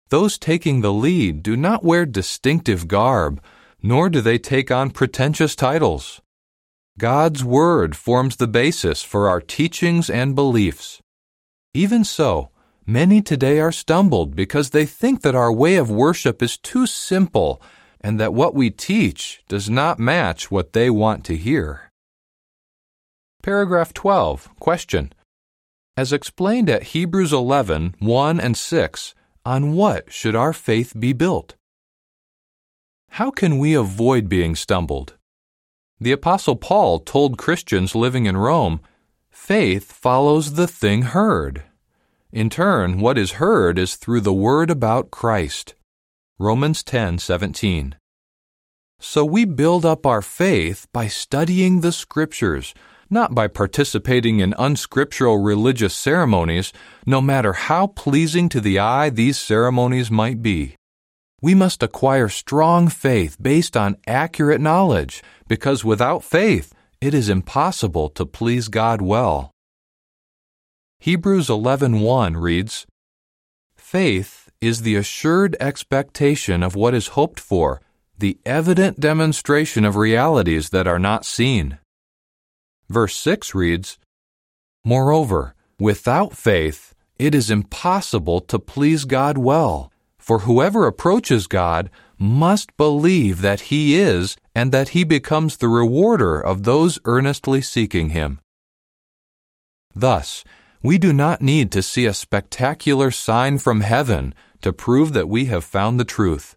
Those 0.10 0.40
taking 0.40 0.82
the 0.82 0.94
lead 0.94 1.44
do 1.44 1.56
not 1.56 1.84
wear 1.84 2.08
distinctive 2.08 2.88
garb, 2.88 3.40
nor 3.84 4.10
do 4.10 4.22
they 4.22 4.40
take 4.40 4.72
on 4.72 4.90
pretentious 4.90 5.56
titles. 5.56 6.22
God's 7.00 7.46
Word 7.46 7.96
forms 7.96 8.36
the 8.36 8.48
basis 8.48 9.04
for 9.04 9.30
our 9.30 9.40
teachings 9.40 10.10
and 10.10 10.36
beliefs. 10.36 11.02
Even 11.74 12.04
so, 12.04 12.50
many 12.86 13.22
today 13.22 13.62
are 13.62 13.72
stumbled 13.72 14.36
because 14.36 14.72
they 14.72 14.86
think 14.86 15.22
that 15.22 15.34
our 15.34 15.52
way 15.52 15.76
of 15.78 15.90
worship 15.90 16.44
is 16.44 16.58
too 16.58 16.86
simple 16.86 17.62
and 18.02 18.20
that 18.20 18.34
what 18.34 18.54
we 18.54 18.70
teach 18.70 19.42
does 19.48 19.70
not 19.70 19.98
match 19.98 20.52
what 20.52 20.74
they 20.74 20.90
want 20.90 21.24
to 21.24 21.38
hear. 21.38 21.90
Paragraph 23.42 23.94
12. 23.94 24.50
Question. 24.60 25.14
As 25.96 26.12
explained 26.12 26.70
at 26.70 26.92
Hebrews 26.92 27.32
11, 27.32 27.96
1 28.00 28.40
and 28.42 28.58
6, 28.58 29.16
on 29.46 29.72
what 29.72 30.12
should 30.12 30.36
our 30.36 30.52
faith 30.52 30.94
be 31.00 31.14
built? 31.14 31.56
How 33.12 33.32
can 33.32 33.58
we 33.58 33.74
avoid 33.74 34.28
being 34.28 34.54
stumbled? 34.54 35.16
The 36.02 36.14
Apostle 36.14 36.56
Paul 36.56 37.00
told 37.00 37.38
Christians 37.38 37.94
living 37.94 38.26
in 38.26 38.38
Rome 38.38 38.80
faith 39.30 39.92
follows 39.92 40.54
the 40.54 40.68
thing 40.68 41.02
heard. 41.02 41.64
In 42.32 42.50
turn, 42.50 43.02
what 43.02 43.18
is 43.18 43.34
heard 43.34 43.78
is 43.78 43.96
through 43.96 44.22
the 44.22 44.34
word 44.34 44.70
about 44.70 45.12
Christ. 45.12 45.76
Romans 46.38 46.84
10:17. 46.84 47.96
So 48.98 49.26
we 49.26 49.44
build 49.44 49.86
up 49.86 50.06
our 50.06 50.22
faith 50.22 50.88
by 50.94 51.08
studying 51.08 51.82
the 51.82 51.92
scriptures, 51.92 52.74
not 53.10 53.36
by 53.36 53.50
participating 53.50 54.40
in 54.40 54.56
unscriptural 54.58 55.40
religious 55.40 55.94
ceremonies, 55.94 56.72
no 57.06 57.20
matter 57.20 57.52
how 57.52 57.88
pleasing 57.88 58.48
to 58.50 58.62
the 58.62 58.80
eye 58.80 59.10
these 59.10 59.38
ceremonies 59.38 60.10
might 60.10 60.42
be. 60.42 60.79
We 61.42 61.56
must 61.56 61.82
acquire 61.82 62.28
strong 62.30 62.90
faith 62.90 63.38
based 63.42 63.78
on 63.78 63.98
accurate 64.06 64.60
knowledge, 64.60 65.24
because 65.48 65.86
without 65.86 66.24
faith, 66.24 66.74
it 67.00 67.14
is 67.14 67.30
impossible 67.30 68.10
to 68.10 68.26
please 68.26 68.68
God 68.68 69.02
well. 69.02 69.52
Hebrews 71.00 71.48
11:1 71.48 72.36
reads, 72.36 72.86
Faith 73.78 74.50
is 74.60 74.82
the 74.82 74.98
assured 74.98 75.56
expectation 75.62 76.62
of 76.62 76.76
what 76.76 76.94
is 76.94 77.16
hoped 77.16 77.40
for, 77.40 77.82
the 78.18 78.38
evident 78.46 79.00
demonstration 79.00 79.86
of 79.86 79.96
realities 79.96 80.70
that 80.72 80.88
are 80.88 81.00
not 81.00 81.26
seen. 81.26 81.80
Verse 82.90 83.16
6 83.16 83.56
reads, 83.56 83.98
Moreover, 84.84 85.56
without 85.80 86.36
faith, 86.36 86.94
it 87.18 87.34
is 87.34 87.50
impossible 87.50 88.42
to 88.42 88.60
please 88.60 89.06
God 89.06 89.38
well. 89.38 89.92
For 90.30 90.46
whoever 90.46 90.86
approaches 90.86 91.48
God 91.48 91.90
must 92.20 92.78
believe 92.78 93.42
that 93.42 93.62
He 93.74 93.96
is 93.96 94.38
and 94.54 94.72
that 94.72 94.90
He 94.90 95.04
becomes 95.04 95.58
the 95.58 95.68
rewarder 95.68 96.40
of 96.40 96.66
those 96.66 97.00
earnestly 97.06 97.62
seeking 97.62 98.10
Him. 98.10 98.40
Thus, 99.96 100.44
we 100.84 101.00
do 101.00 101.14
not 101.14 101.42
need 101.42 101.72
to 101.72 101.82
see 101.82 102.06
a 102.06 102.14
spectacular 102.14 103.10
sign 103.10 103.58
from 103.58 103.82
heaven 103.82 104.36
to 104.62 104.72
prove 104.72 105.14
that 105.14 105.28
we 105.28 105.46
have 105.46 105.64
found 105.64 106.00
the 106.00 106.06
truth. 106.06 106.56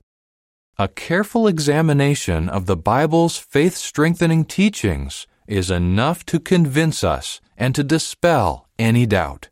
A 0.78 0.86
careful 0.86 1.46
examination 1.46 2.50
of 2.50 2.66
the 2.66 2.76
Bible's 2.76 3.38
faith 3.38 3.74
strengthening 3.74 4.44
teachings 4.44 5.26
is 5.46 5.70
enough 5.70 6.26
to 6.26 6.38
convince 6.38 7.02
us 7.02 7.40
and 7.56 7.74
to 7.74 7.82
dispel 7.82 8.68
any 8.78 9.06
doubt. 9.06 9.48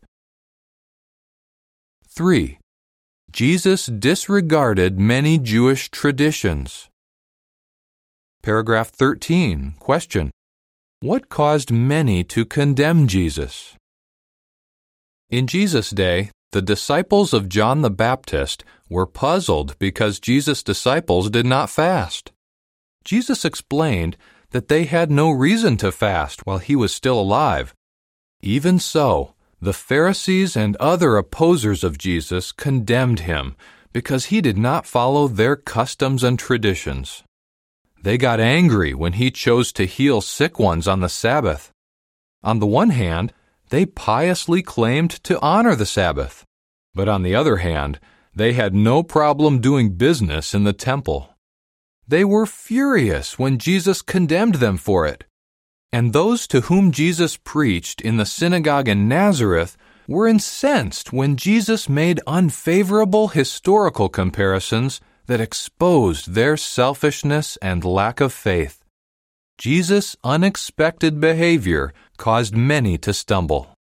3. 2.07 2.59
Jesus 3.31 3.85
disregarded 3.85 4.99
many 4.99 5.37
Jewish 5.37 5.89
traditions. 5.89 6.89
Paragraph 8.43 8.89
13. 8.89 9.75
Question. 9.79 10.31
What 10.99 11.29
caused 11.29 11.71
many 11.71 12.25
to 12.25 12.43
condemn 12.43 13.07
Jesus? 13.07 13.75
In 15.29 15.47
Jesus' 15.47 15.91
day, 15.91 16.31
the 16.51 16.61
disciples 16.61 17.33
of 17.33 17.47
John 17.47 17.81
the 17.81 17.89
Baptist 17.89 18.65
were 18.89 19.05
puzzled 19.05 19.79
because 19.79 20.19
Jesus' 20.19 20.61
disciples 20.61 21.29
did 21.29 21.45
not 21.45 21.69
fast. 21.69 22.33
Jesus 23.05 23.45
explained 23.45 24.17
that 24.49 24.67
they 24.67 24.83
had 24.83 25.09
no 25.09 25.31
reason 25.31 25.77
to 25.77 25.93
fast 25.93 26.45
while 26.45 26.57
he 26.57 26.75
was 26.75 26.93
still 26.93 27.19
alive. 27.21 27.73
Even 28.41 28.77
so, 28.77 29.35
the 29.61 29.73
Pharisees 29.73 30.55
and 30.55 30.75
other 30.77 31.17
opposers 31.17 31.83
of 31.83 31.99
Jesus 31.99 32.51
condemned 32.51 33.21
him 33.21 33.55
because 33.93 34.25
he 34.25 34.41
did 34.41 34.57
not 34.57 34.87
follow 34.87 35.27
their 35.27 35.55
customs 35.55 36.23
and 36.23 36.39
traditions. 36.39 37.23
They 38.01 38.17
got 38.17 38.39
angry 38.39 38.95
when 38.95 39.13
he 39.13 39.29
chose 39.29 39.71
to 39.73 39.85
heal 39.85 40.21
sick 40.21 40.57
ones 40.57 40.87
on 40.87 41.01
the 41.01 41.09
Sabbath. 41.09 41.71
On 42.41 42.57
the 42.57 42.65
one 42.65 42.89
hand, 42.89 43.33
they 43.69 43.85
piously 43.85 44.63
claimed 44.63 45.11
to 45.25 45.39
honor 45.41 45.75
the 45.75 45.85
Sabbath, 45.85 46.43
but 46.95 47.07
on 47.07 47.21
the 47.21 47.35
other 47.35 47.57
hand, 47.57 47.99
they 48.35 48.53
had 48.53 48.73
no 48.73 49.03
problem 49.03 49.61
doing 49.61 49.91
business 49.91 50.55
in 50.55 50.63
the 50.63 50.73
temple. 50.73 51.29
They 52.07 52.25
were 52.25 52.47
furious 52.47 53.37
when 53.37 53.59
Jesus 53.59 54.01
condemned 54.01 54.55
them 54.55 54.77
for 54.77 55.05
it. 55.05 55.25
And 55.93 56.13
those 56.13 56.47
to 56.47 56.61
whom 56.61 56.91
Jesus 56.91 57.37
preached 57.37 58.01
in 58.01 58.17
the 58.17 58.25
synagogue 58.25 58.87
in 58.87 59.07
Nazareth 59.07 59.75
were 60.07 60.27
incensed 60.27 61.11
when 61.11 61.35
Jesus 61.35 61.89
made 61.89 62.21
unfavorable 62.25 63.29
historical 63.29 64.09
comparisons 64.09 65.01
that 65.27 65.41
exposed 65.41 66.33
their 66.33 66.57
selfishness 66.57 67.57
and 67.61 67.83
lack 67.83 68.21
of 68.21 68.33
faith. 68.33 68.83
Jesus' 69.57 70.15
unexpected 70.23 71.19
behavior 71.19 71.93
caused 72.17 72.55
many 72.55 72.97
to 72.97 73.13
stumble. 73.13 73.75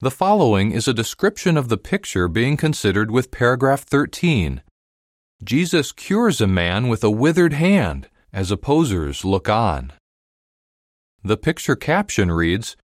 The 0.00 0.12
following 0.12 0.70
is 0.70 0.86
a 0.86 0.94
description 0.94 1.56
of 1.56 1.68
the 1.68 1.76
picture 1.76 2.28
being 2.28 2.56
considered 2.56 3.10
with 3.10 3.32
paragraph 3.32 3.82
13. 3.82 4.62
Jesus 5.42 5.92
cures 5.92 6.40
a 6.40 6.46
man 6.46 6.88
with 6.88 7.02
a 7.02 7.10
withered 7.10 7.54
hand 7.54 8.08
as 8.32 8.52
opposers 8.52 9.24
look 9.24 9.48
on. 9.48 9.92
The 11.24 11.36
picture 11.36 11.76
caption 11.76 12.30
reads 12.30 12.76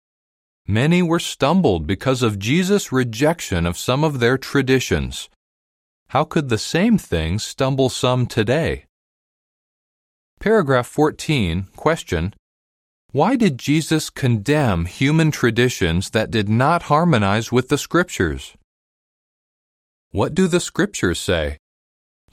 Many 0.68 1.02
were 1.02 1.20
stumbled 1.20 1.86
because 1.86 2.24
of 2.24 2.40
Jesus' 2.40 2.92
rejection 2.92 3.66
of 3.66 3.78
some 3.78 4.04
of 4.04 4.20
their 4.20 4.38
traditions. 4.38 5.30
How 6.08 6.24
could 6.24 6.50
the 6.50 6.58
same 6.58 6.98
thing 6.98 7.38
stumble 7.38 7.90
some 7.90 8.26
today? 8.26 8.86
Paragraph 10.40 10.88
14, 10.88 11.68
question 11.76 12.34
Why 13.12 13.36
did 13.36 13.58
Jesus 13.58 14.10
condemn 14.10 14.86
human 14.86 15.32
traditions 15.32 16.10
that 16.12 16.32
did 16.32 16.50
not 16.50 16.84
harmonize 16.84 17.52
with 17.52 17.70
the 17.70 17.78
Scriptures? 17.78 18.56
What 20.12 20.34
do 20.34 20.48
the 20.48 20.60
Scriptures 20.60 21.20
say? 21.20 21.58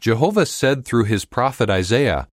Jehovah 0.00 0.47
said 0.47 0.85
through 0.85 1.04
his 1.04 1.25
prophet 1.25 1.69
Isaiah, 1.69 2.28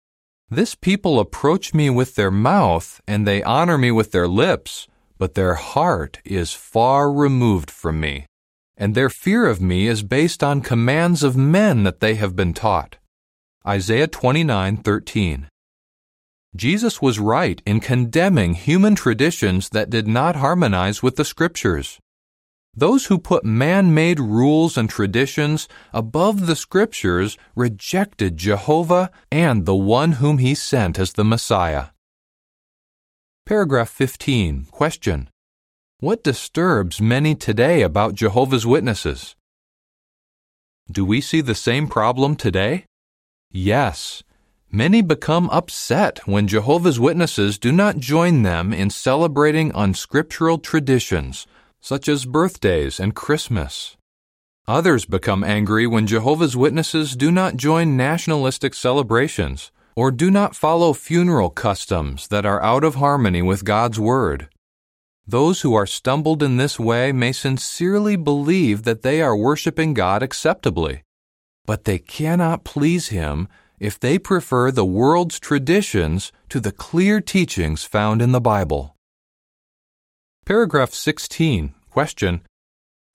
this 0.49 0.75
people 0.75 1.19
approach 1.19 1.73
me 1.73 1.89
with 1.89 2.15
their 2.15 2.31
mouth, 2.31 3.01
and 3.07 3.27
they 3.27 3.43
honor 3.43 3.77
me 3.77 3.91
with 3.91 4.11
their 4.11 4.27
lips, 4.27 4.87
but 5.17 5.33
their 5.33 5.55
heart 5.55 6.19
is 6.23 6.53
far 6.53 7.11
removed 7.11 7.69
from 7.69 7.99
me, 7.99 8.25
and 8.77 8.95
their 8.95 9.09
fear 9.09 9.45
of 9.47 9.61
me 9.61 9.87
is 9.87 10.03
based 10.03 10.43
on 10.43 10.61
commands 10.61 11.21
of 11.21 11.35
men 11.35 11.83
that 11.83 11.99
they 11.99 12.15
have 12.15 12.35
been 12.35 12.53
taught. 12.53 12.97
Isaiah 13.67 14.07
29:13. 14.07 15.49
Jesus 16.55 17.01
was 17.01 17.19
right 17.19 17.61
in 17.65 17.81
condemning 17.81 18.53
human 18.53 18.95
traditions 18.95 19.69
that 19.69 19.89
did 19.89 20.07
not 20.07 20.37
harmonize 20.37 21.03
with 21.03 21.17
the 21.17 21.25
scriptures. 21.25 21.99
Those 22.77 23.07
who 23.07 23.17
put 23.17 23.43
man 23.43 23.95
made 23.95 24.19
rules 24.19 24.77
and 24.77 24.87
traditions 24.87 25.67
above 25.91 26.45
the 26.45 26.55
scriptures 26.55 27.35
rejected 27.55 28.37
Jehovah 28.37 29.09
and 29.31 29.65
the 29.65 29.75
one 29.75 30.13
whom 30.13 30.37
he 30.37 30.53
sent 30.53 30.99
as 30.99 31.13
the 31.13 31.25
Messiah. 31.25 31.87
Paragraph 33.47 33.89
15. 33.89 34.67
Question. 34.69 35.27
What 36.01 36.23
disturbs 36.23 37.01
many 37.01 37.33
today 37.33 37.81
about 37.81 38.13
Jehovah's 38.13 38.67
Witnesses? 38.67 39.35
Do 40.91 41.03
we 41.03 41.19
see 41.19 41.41
the 41.41 41.55
same 41.55 41.87
problem 41.87 42.35
today? 42.35 42.85
Yes. 43.49 44.21
Many 44.71 45.01
become 45.01 45.49
upset 45.49 46.27
when 46.27 46.47
Jehovah's 46.47 46.99
Witnesses 46.99 47.57
do 47.57 47.71
not 47.71 47.97
join 47.97 48.43
them 48.43 48.71
in 48.71 48.91
celebrating 48.91 49.71
unscriptural 49.73 50.59
traditions 50.59 51.47
such 51.81 52.07
as 52.07 52.25
birthdays 52.25 52.99
and 52.99 53.15
Christmas. 53.15 53.97
Others 54.67 55.05
become 55.05 55.43
angry 55.43 55.87
when 55.87 56.07
Jehovah's 56.07 56.57
Witnesses 56.57 57.15
do 57.15 57.31
not 57.31 57.55
join 57.55 57.95
nationalistic 57.95 58.73
celebrations 58.73 59.71
or 59.95 60.11
do 60.11 60.29
not 60.29 60.55
follow 60.55 60.93
funeral 60.93 61.49
customs 61.49 62.27
that 62.27 62.45
are 62.45 62.61
out 62.61 62.83
of 62.83 62.95
harmony 62.95 63.41
with 63.41 63.63
God's 63.63 63.99
Word. 63.99 64.49
Those 65.25 65.61
who 65.61 65.73
are 65.73 65.85
stumbled 65.85 66.43
in 66.43 66.57
this 66.57 66.79
way 66.79 67.11
may 67.11 67.31
sincerely 67.31 68.15
believe 68.15 68.83
that 68.83 69.03
they 69.03 69.21
are 69.21 69.35
worshiping 69.35 69.93
God 69.93 70.21
acceptably, 70.21 71.03
but 71.65 71.85
they 71.85 71.99
cannot 71.99 72.63
please 72.63 73.07
Him 73.07 73.47
if 73.79 73.99
they 73.99 74.19
prefer 74.19 74.71
the 74.71 74.85
world's 74.85 75.39
traditions 75.39 76.31
to 76.49 76.59
the 76.59 76.71
clear 76.71 77.21
teachings 77.21 77.83
found 77.83 78.21
in 78.21 78.33
the 78.33 78.41
Bible. 78.41 78.96
Paragraph 80.47 80.93
16. 80.93 81.73
Question. 81.89 82.39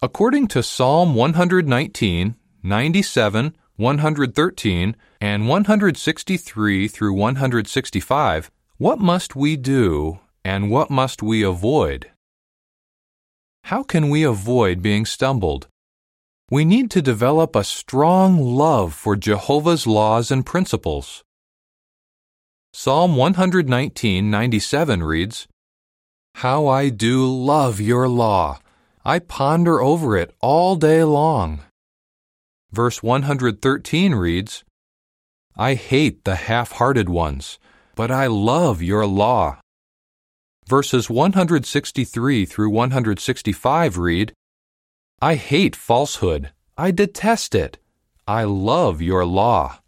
According 0.02 0.48
to 0.48 0.62
Psalm 0.62 1.14
119, 1.14 2.34
97, 2.62 3.56
113, 3.76 4.96
and 5.18 5.48
163 5.48 6.88
through 6.88 7.14
165, 7.14 8.50
what 8.76 8.98
must 8.98 9.34
we 9.34 9.56
do 9.56 10.20
and 10.44 10.70
what 10.70 10.90
must 10.90 11.22
we 11.22 11.42
avoid? 11.42 12.10
How 13.64 13.82
can 13.82 14.10
we 14.10 14.24
avoid 14.24 14.82
being 14.82 15.06
stumbled? 15.06 15.68
We 16.50 16.66
need 16.66 16.90
to 16.90 17.00
develop 17.00 17.56
a 17.56 17.64
strong 17.64 18.38
love 18.38 18.92
for 18.92 19.16
Jehovah's 19.16 19.86
laws 19.86 20.30
and 20.30 20.44
principles. 20.44 21.24
Psalm 22.74 23.16
119:97 23.16 25.02
reads, 25.02 25.48
how 26.34 26.66
I 26.66 26.88
do 26.88 27.26
love 27.26 27.80
your 27.80 28.08
law. 28.08 28.58
I 29.04 29.18
ponder 29.18 29.80
over 29.80 30.16
it 30.16 30.34
all 30.40 30.76
day 30.76 31.04
long. 31.04 31.60
Verse 32.70 33.02
113 33.02 34.14
reads, 34.14 34.64
I 35.56 35.74
hate 35.74 36.24
the 36.24 36.36
half 36.36 36.72
hearted 36.72 37.08
ones, 37.08 37.58
but 37.94 38.10
I 38.10 38.26
love 38.26 38.80
your 38.80 39.06
law. 39.06 39.58
Verses 40.66 41.10
163 41.10 42.46
through 42.46 42.70
165 42.70 43.98
read, 43.98 44.32
I 45.20 45.34
hate 45.34 45.76
falsehood. 45.76 46.50
I 46.76 46.90
detest 46.90 47.54
it. 47.54 47.78
I 48.26 48.44
love 48.44 49.02
your 49.02 49.24
law. 49.24 49.78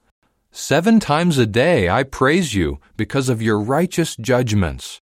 Seven 0.52 1.00
times 1.00 1.38
a 1.38 1.46
day 1.46 1.88
I 1.88 2.02
praise 2.02 2.54
you 2.54 2.78
because 2.96 3.28
of 3.28 3.42
your 3.42 3.58
righteous 3.58 4.14
judgments. 4.16 5.00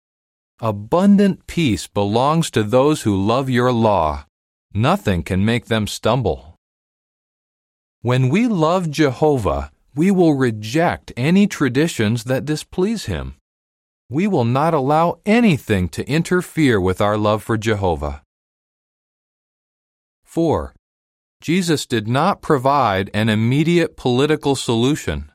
Abundant 0.60 1.46
peace 1.46 1.86
belongs 1.86 2.50
to 2.50 2.64
those 2.64 3.04
who 3.04 3.16
love 3.16 3.48
your 3.48 3.72
law. 3.72 4.26
Nothing 4.74 5.22
can 5.22 5.46
make 5.46 5.68
them 5.68 5.86
stumble. 5.86 6.56
When 8.02 8.30
we 8.30 8.48
love 8.48 8.90
Jehovah, 8.90 9.70
we 9.94 10.10
will 10.10 10.34
reject 10.34 11.14
any 11.16 11.46
traditions 11.46 12.24
that 12.24 12.46
displease 12.46 13.06
him. 13.06 13.36
We 14.10 14.26
will 14.26 14.46
not 14.46 14.74
allow 14.74 15.20
anything 15.28 15.90
to 15.90 16.10
interfere 16.10 16.82
with 16.82 17.02
our 17.02 17.18
love 17.18 17.44
for 17.44 17.58
Jehovah. 17.58 18.24
4. 20.26 20.74
Jesus 21.40 21.86
did 21.86 22.08
not 22.08 22.42
provide 22.42 23.12
an 23.14 23.30
immediate 23.30 23.96
political 23.96 24.56
solution. 24.56 25.32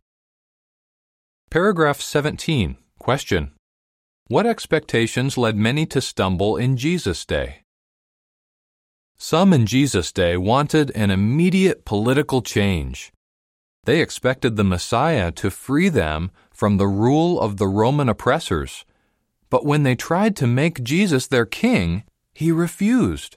Paragraph 1.49 2.01
17. 2.01 2.77
Question. 2.99 3.53
What 4.33 4.47
expectations 4.47 5.37
led 5.37 5.57
many 5.59 5.85
to 5.85 6.01
stumble 6.01 6.57
in 6.57 6.79
Jesus' 6.79 7.27
day? 7.27 7.65
Some 9.19 9.53
in 9.53 9.67
Jesus' 9.67 10.11
day 10.11 10.39
wanted 10.39 10.91
an 10.93 11.11
immediate 11.11 11.85
political 11.85 12.41
change. 12.41 13.13
They 13.85 14.01
expected 14.01 14.57
the 14.57 14.65
Messiah 14.65 15.33
to 15.33 15.51
free 15.51 15.91
them 15.91 16.31
from 16.51 16.79
the 16.79 16.87
rule 16.87 17.39
of 17.39 17.59
the 17.59 17.67
Roman 17.67 18.09
oppressors. 18.09 18.87
But 19.51 19.67
when 19.67 19.83
they 19.83 19.95
tried 19.95 20.35
to 20.37 20.47
make 20.47 20.83
Jesus 20.83 21.27
their 21.27 21.45
king, 21.45 22.03
he 22.33 22.51
refused. 22.51 23.37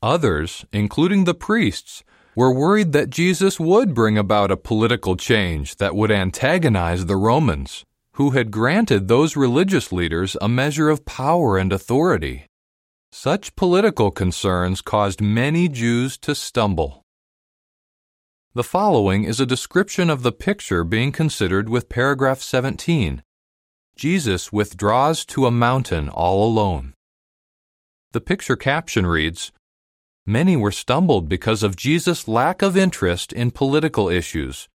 Others, 0.00 0.64
including 0.72 1.24
the 1.24 1.34
priests, 1.34 2.04
were 2.36 2.54
worried 2.54 2.92
that 2.92 3.10
Jesus 3.10 3.58
would 3.58 3.94
bring 3.94 4.16
about 4.16 4.52
a 4.52 4.56
political 4.56 5.16
change 5.16 5.74
that 5.78 5.96
would 5.96 6.12
antagonize 6.12 7.06
the 7.06 7.16
Romans 7.16 7.84
who 8.14 8.30
had 8.30 8.52
granted 8.52 9.08
those 9.08 9.36
religious 9.36 9.90
leaders 9.90 10.36
a 10.40 10.48
measure 10.48 10.88
of 10.88 11.04
power 11.04 11.58
and 11.58 11.72
authority. 11.72 12.46
Such 13.10 13.56
political 13.56 14.12
concerns 14.12 14.80
caused 14.80 15.20
many 15.20 15.68
Jews 15.68 16.16
to 16.18 16.34
stumble. 16.34 17.02
The 18.54 18.62
following 18.62 19.24
is 19.24 19.40
a 19.40 19.46
description 19.46 20.10
of 20.10 20.22
the 20.22 20.30
picture 20.30 20.84
being 20.84 21.10
considered 21.10 21.68
with 21.68 21.88
paragraph 21.88 22.40
17. 22.40 23.20
Jesus 23.96 24.52
withdraws 24.52 25.24
to 25.26 25.46
a 25.46 25.50
mountain 25.50 26.08
all 26.08 26.46
alone. 26.46 26.94
The 28.12 28.20
picture 28.20 28.56
caption 28.56 29.06
reads 29.06 29.50
Many 30.24 30.56
were 30.56 30.70
stumbled 30.70 31.28
because 31.28 31.64
of 31.64 31.74
Jesus' 31.74 32.28
lack 32.28 32.62
of 32.62 32.76
interest 32.76 33.32
in 33.32 33.50
political 33.50 34.08
issues 34.08 34.68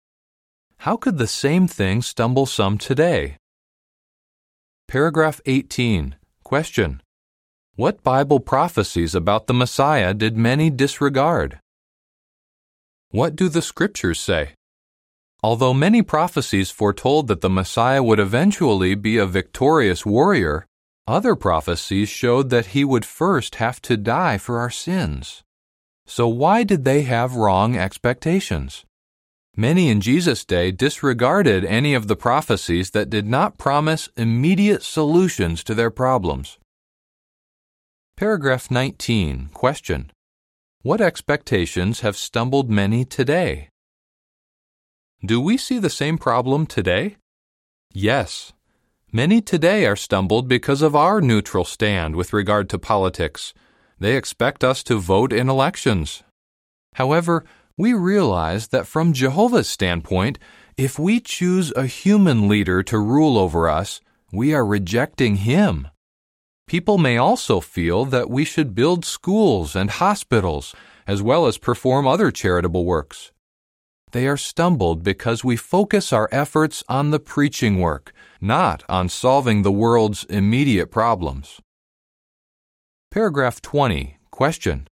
how 0.79 0.97
could 0.97 1.19
the 1.19 1.27
same 1.27 1.67
thing 1.67 2.03
stumble 2.03 2.47
some 2.47 2.79
today? 2.79 3.37
Paragraph 4.87 5.41
18. 5.45 6.17
Question. 6.45 7.03
What 7.75 8.03
Bible 8.03 8.41
prophecies 8.41 9.15
about 9.15 9.49
the 9.49 9.55
Messiah 9.55 10.15
did 10.15 10.37
many 10.37 10.71
disregard? 10.71 11.59
What 13.11 13.35
do 13.35 13.49
the 13.49 13.61
Scriptures 13.61 14.21
say? 14.21 14.55
Although 15.43 15.75
many 15.75 16.03
prophecies 16.03 16.71
foretold 16.71 17.27
that 17.29 17.41
the 17.41 17.51
Messiah 17.51 18.03
would 18.03 18.19
eventually 18.19 18.95
be 18.95 19.19
a 19.19 19.27
victorious 19.27 20.07
warrior, 20.07 20.67
other 21.07 21.35
prophecies 21.35 22.09
showed 22.09 22.51
that 22.51 22.67
he 22.67 22.85
would 22.85 23.05
first 23.05 23.57
have 23.57 23.83
to 23.83 23.97
die 23.97 24.39
for 24.39 24.59
our 24.59 24.71
sins. 24.71 25.43
So 26.07 26.29
why 26.29 26.65
did 26.65 26.85
they 26.85 27.03
have 27.03 27.35
wrong 27.35 27.77
expectations? 27.77 28.85
Many 29.59 29.89
in 29.89 30.01
Jesus' 30.01 30.45
day 30.45 30.71
disregarded 30.71 31.65
any 31.65 31.93
of 31.93 32.07
the 32.07 32.15
prophecies 32.15 32.93
that 32.93 33.11
did 33.11 33.27
not 33.27 33.59
promise 33.59 34.09
immediate 34.17 34.85
solutions 34.85 35.65
to 35.65 35.75
their 35.75 35.91
problems. 35.91 36.59
Paragraph 38.17 38.71
19. 38.71 39.51
Question. 39.53 40.13
What 40.83 41.01
expectations 41.01 42.03
have 42.03 42.17
stumbled 42.17 42.71
many 42.71 43.05
today? 43.05 43.71
Do 45.27 45.41
we 45.41 45.57
see 45.57 45.81
the 45.81 45.91
same 45.91 46.19
problem 46.19 46.65
today? 46.65 47.17
Yes. 47.93 48.53
Many 49.11 49.41
today 49.41 49.87
are 49.87 49.97
stumbled 49.97 50.47
because 50.47 50.83
of 50.83 50.95
our 50.95 51.21
neutral 51.21 51.65
stand 51.65 52.15
with 52.15 52.33
regard 52.33 52.71
to 52.71 52.79
politics. 52.79 53.55
They 53.99 54.17
expect 54.17 54.63
us 54.63 54.85
to 54.85 55.01
vote 55.01 55.33
in 55.33 55.49
elections. 55.49 56.23
However, 56.95 57.45
we 57.79 57.95
realize 57.95 58.69
that 58.69 58.87
from 58.87 59.13
Jehovah's 59.13 59.69
standpoint, 59.69 60.39
if 60.77 60.99
we 60.99 61.21
choose 61.21 61.73
a 61.77 61.87
human 61.87 62.49
leader 62.49 62.83
to 62.83 62.99
rule 62.99 63.39
over 63.39 63.69
us, 63.69 64.01
we 64.33 64.53
are 64.53 64.67
rejecting 64.67 65.37
him. 65.37 65.89
People 66.67 66.99
may 66.99 67.17
also 67.17 67.61
feel 67.61 68.05
that 68.05 68.29
we 68.29 68.45
should 68.45 68.75
build 68.75 69.05
schools 69.05 69.75
and 69.75 69.89
hospitals, 69.89 70.75
as 71.07 71.23
well 71.23 71.47
as 71.47 71.57
perform 71.57 72.07
other 72.07 72.31
charitable 72.31 72.85
works. 72.85 73.33
They 74.11 74.27
are 74.27 74.37
stumbled 74.37 75.03
because 75.03 75.45
we 75.45 75.57
focus 75.57 76.13
our 76.13 76.29
efforts 76.33 76.83
on 76.89 77.11
the 77.11 77.21
preaching 77.21 77.79
work, 77.79 78.13
not 78.41 78.83
on 78.89 79.09
solving 79.09 79.63
the 79.63 79.73
world's 79.73 80.25
immediate 80.25 80.91
problems. 80.91 81.61
Paragraph 83.11 83.63
20. 83.63 84.19
Question. 84.31 84.89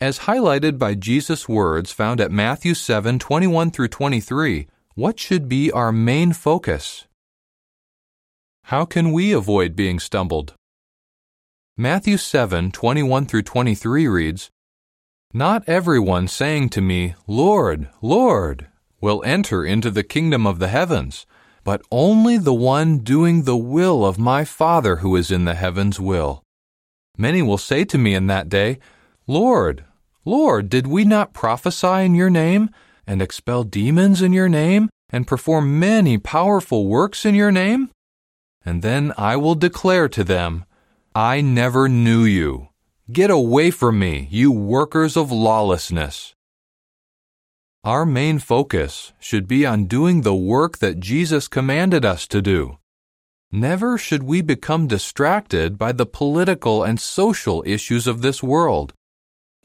As 0.00 0.20
highlighted 0.20 0.78
by 0.78 0.94
Jesus' 0.94 1.48
words 1.48 1.90
found 1.90 2.20
at 2.20 2.30
Matthew 2.30 2.74
7 2.74 3.18
21 3.18 3.72
through 3.72 3.88
23, 3.88 4.68
what 4.94 5.18
should 5.18 5.48
be 5.48 5.72
our 5.72 5.90
main 5.90 6.32
focus? 6.32 7.06
How 8.64 8.84
can 8.84 9.10
we 9.10 9.32
avoid 9.32 9.74
being 9.74 9.98
stumbled? 9.98 10.54
Matthew 11.76 12.16
7 12.16 12.70
21 12.70 13.26
through 13.26 13.42
23 13.42 14.06
reads, 14.06 14.50
Not 15.32 15.68
everyone 15.68 16.28
saying 16.28 16.68
to 16.70 16.80
me, 16.80 17.16
Lord, 17.26 17.88
Lord, 18.00 18.68
will 19.00 19.20
enter 19.26 19.64
into 19.64 19.90
the 19.90 20.04
kingdom 20.04 20.46
of 20.46 20.60
the 20.60 20.68
heavens, 20.68 21.26
but 21.64 21.82
only 21.90 22.38
the 22.38 22.54
one 22.54 22.98
doing 22.98 23.42
the 23.42 23.56
will 23.56 24.04
of 24.04 24.16
my 24.16 24.44
Father 24.44 24.96
who 24.96 25.16
is 25.16 25.32
in 25.32 25.44
the 25.44 25.54
heavens 25.54 25.98
will. 25.98 26.44
Many 27.16 27.42
will 27.42 27.58
say 27.58 27.84
to 27.86 27.98
me 27.98 28.14
in 28.14 28.28
that 28.28 28.48
day, 28.48 28.78
Lord, 29.26 29.84
Lord, 30.24 30.68
did 30.68 30.86
we 30.86 31.04
not 31.04 31.32
prophesy 31.32 32.04
in 32.04 32.14
your 32.14 32.30
name, 32.30 32.70
and 33.06 33.22
expel 33.22 33.64
demons 33.64 34.20
in 34.20 34.32
your 34.32 34.48
name, 34.48 34.90
and 35.10 35.26
perform 35.26 35.78
many 35.78 36.18
powerful 36.18 36.86
works 36.86 37.24
in 37.24 37.34
your 37.34 37.52
name? 37.52 37.90
And 38.64 38.82
then 38.82 39.12
I 39.16 39.36
will 39.36 39.54
declare 39.54 40.08
to 40.10 40.24
them, 40.24 40.64
I 41.14 41.40
never 41.40 41.88
knew 41.88 42.24
you. 42.24 42.68
Get 43.10 43.30
away 43.30 43.70
from 43.70 43.98
me, 43.98 44.28
you 44.30 44.52
workers 44.52 45.16
of 45.16 45.32
lawlessness. 45.32 46.34
Our 47.84 48.04
main 48.04 48.38
focus 48.38 49.12
should 49.18 49.48
be 49.48 49.64
on 49.64 49.86
doing 49.86 50.20
the 50.20 50.34
work 50.34 50.78
that 50.78 51.00
Jesus 51.00 51.48
commanded 51.48 52.04
us 52.04 52.26
to 52.26 52.42
do. 52.42 52.76
Never 53.50 53.96
should 53.96 54.24
we 54.24 54.42
become 54.42 54.86
distracted 54.86 55.78
by 55.78 55.92
the 55.92 56.04
political 56.04 56.82
and 56.82 57.00
social 57.00 57.62
issues 57.64 58.06
of 58.06 58.20
this 58.20 58.42
world. 58.42 58.92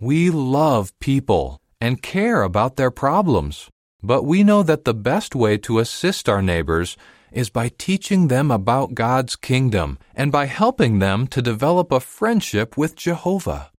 We 0.04 0.30
love 0.32 0.92
people 1.00 1.62
and 1.80 2.02
care 2.02 2.44
about 2.44 2.76
their 2.76 2.92
problems, 2.92 3.70
but 4.02 4.24
we 4.24 4.44
know 4.44 4.62
that 4.62 4.84
the 4.84 4.94
best 4.94 5.34
way 5.34 5.58
to 5.60 5.80
assist 5.80 6.28
our 6.28 6.42
neighbors 6.42 6.98
is 7.32 7.50
by 7.50 7.70
teaching 7.70 8.28
them 8.28 8.52
about 8.52 8.96
God's 8.96 9.38
kingdom 9.38 9.98
and 10.13 10.30
by 10.30 10.48
helping 10.48 11.00
them 11.00 11.26
to 11.28 11.42
develop 11.42 11.89
a 11.94 12.02
friendship 12.02 12.76
with 12.76 12.98
Jehovah. 12.98 13.72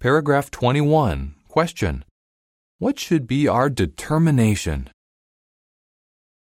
Paragraph 0.00 0.48
21. 0.52 1.34
Question. 1.48 2.04
What 2.78 3.00
should 3.00 3.26
be 3.26 3.48
our 3.48 3.68
determination? 3.68 4.90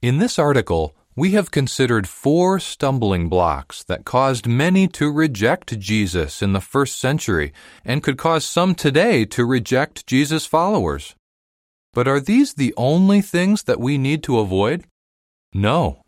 In 0.03 0.19
this 0.19 0.39
article, 0.39 0.95
we 1.17 1.31
have 1.31 1.51
considered 1.51 2.07
four 2.07 2.61
stumbling 2.61 3.31
blocks 3.31 3.83
that 3.85 4.05
caused 4.05 4.47
many 4.47 4.87
to 4.87 5.11
reject 5.11 5.79
Jesus 5.79 6.43
in 6.43 6.53
the 6.53 6.61
first 6.61 7.01
century 7.01 7.55
and 7.87 8.03
could 8.03 8.19
cause 8.19 8.45
some 8.45 8.75
today 8.75 9.25
to 9.25 9.47
reject 9.47 10.07
Jesus' 10.07 10.45
followers. 10.45 11.15
But 11.95 12.07
are 12.07 12.21
these 12.21 12.53
the 12.53 12.75
only 12.77 13.23
things 13.23 13.63
that 13.63 13.81
we 13.81 13.97
need 13.97 14.23
to 14.25 14.39
avoid? 14.39 14.85
No. 15.55 16.03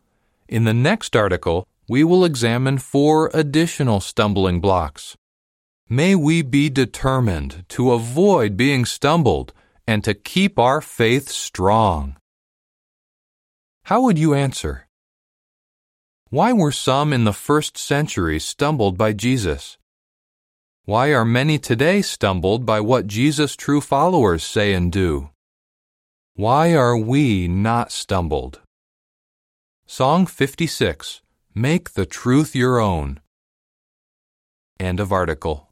In 0.47 0.65
the 0.65 0.75
next 0.75 1.17
article, 1.17 1.67
we 1.89 2.05
will 2.05 2.27
examine 2.27 2.77
four 2.77 3.31
additional 3.33 4.01
stumbling 4.01 4.61
blocks. 4.61 5.17
May 5.89 6.15
we 6.15 6.43
be 6.43 6.69
determined 6.69 7.65
to 7.71 7.93
avoid 7.93 8.59
being 8.59 8.85
stumbled 8.85 9.55
and 9.87 10.05
to 10.05 10.13
keep 10.13 10.59
our 10.59 10.83
faith 10.83 11.31
strong. 11.31 12.17
How 13.85 14.03
would 14.03 14.19
you 14.19 14.35
answer? 14.35 14.88
Why 16.31 16.53
were 16.53 16.73
some 16.73 17.15
in 17.15 17.25
the 17.25 17.33
first 17.33 17.79
century 17.79 18.39
stumbled 18.39 18.99
by 18.99 19.15
Jesus? 19.15 19.79
Why 20.85 21.09
are 21.15 21.25
many 21.25 21.59
today 21.59 22.03
stumbled 22.03 22.67
by 22.67 22.81
what 22.83 23.07
Jesus' 23.07 23.57
true 23.57 23.81
followers 23.81 24.45
say 24.45 24.75
and 24.75 24.93
do? 24.93 25.31
Why 26.35 26.75
are 26.75 26.99
we 26.99 27.49
not 27.49 27.91
stumbled? 27.93 28.61
Song 29.87 30.27
56 30.27 31.23
Make 31.55 31.95
the 31.95 32.05
Truth 32.05 32.55
Your 32.55 32.79
Own. 32.79 33.21
End 34.79 35.01
of 35.01 35.11
article. 35.11 35.68